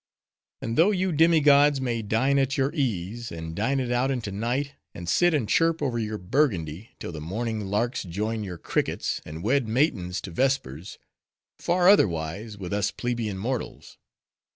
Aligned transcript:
And 0.63 0.79
though 0.79 0.89
you 0.89 1.11
demi 1.11 1.41
gods, 1.41 1.79
may 1.79 2.01
dine 2.01 2.39
at 2.39 2.57
your 2.57 2.73
ease; 2.73 3.31
and 3.31 3.53
dine 3.55 3.79
it 3.79 3.91
out 3.91 4.09
into 4.09 4.31
night: 4.31 4.71
and 4.95 5.07
sit 5.07 5.31
and 5.31 5.47
chirp 5.47 5.79
over 5.79 5.99
your 5.99 6.17
Burgundy, 6.17 6.95
till 6.97 7.11
the 7.11 7.21
morning 7.21 7.67
larks 7.67 8.01
join 8.01 8.43
your 8.43 8.57
crickets, 8.57 9.21
and 9.27 9.43
wed 9.43 9.67
matins 9.67 10.19
to 10.21 10.31
vespers;—far 10.31 11.87
otherwise, 11.87 12.57
with 12.57 12.73
us 12.73 12.89
plebeian 12.89 13.37
mortals. 13.37 13.99